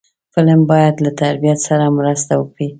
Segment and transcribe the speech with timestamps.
[0.33, 2.67] فلم باید له تربیت سره مرسته وکړي